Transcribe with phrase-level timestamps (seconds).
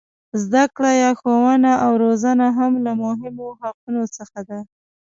[0.43, 4.59] زده کړه یا ښوونه او روزنه هم له مهمو حقونو څخه ده.